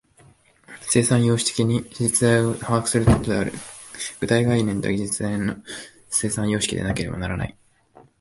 [0.81, 3.53] 生産様式的に実在を把握することである。
[4.19, 5.57] 具体概念とは、実在の
[6.09, 7.55] 生産様式でなければならない。